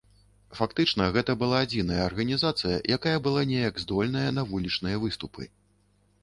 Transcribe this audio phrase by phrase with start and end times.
[0.59, 5.49] Фактычна гэта была адзіная арганізацыя, якая была неяк здольная на вулічныя выступы.